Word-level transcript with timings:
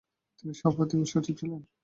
তিনি 0.39 0.53
সভাপতি 0.53 0.95
ও 0.97 1.05
সচিবও 1.11 1.37
ছিলেন। 1.39 1.61